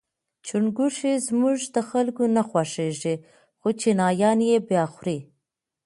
[0.45, 3.15] چونګښي زموږ د خلکو نه خوښیږي
[3.59, 5.19] خو چینایان یې با خوري.